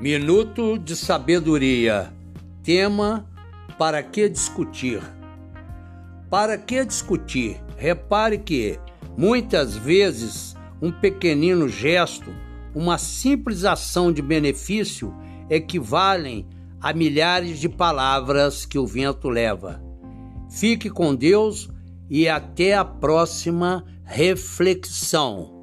[0.00, 2.10] Minuto de Sabedoria.
[2.62, 3.28] Tema:
[3.76, 5.02] Para que discutir?
[6.30, 7.62] Para que discutir?
[7.76, 8.80] Repare que,
[9.14, 12.34] muitas vezes, um pequenino gesto,
[12.74, 15.14] uma simples ação de benefício
[15.50, 16.48] equivalem
[16.80, 19.82] a milhares de palavras que o vento leva.
[20.48, 21.68] Fique com Deus
[22.08, 25.59] e até a próxima reflexão.